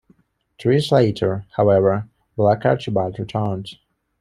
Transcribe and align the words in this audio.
Three 0.57 0.77
years 0.77 0.91
later, 0.91 1.45
however, 1.55 2.09
Black 2.35 2.65
Archibald 2.65 3.19
returned. 3.19 3.77